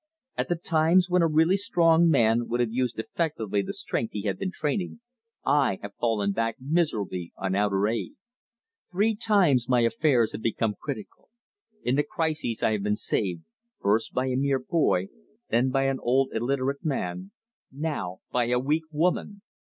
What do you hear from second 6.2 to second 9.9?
back miserably on outer aid. Three times my